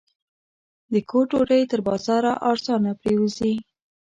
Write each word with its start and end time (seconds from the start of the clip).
د 0.91 0.93
کور 1.09 1.25
ډوډۍ 1.31 1.61
تر 1.71 1.79
بازاره 1.87 2.33
ارزانه 2.51 2.91
پرېوځي. 3.01 3.53